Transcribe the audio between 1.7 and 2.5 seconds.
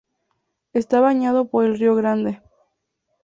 Rio Grande.